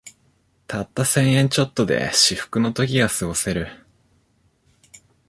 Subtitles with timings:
[0.65, 3.67] たった千円ちょっとで至福の時がすごせる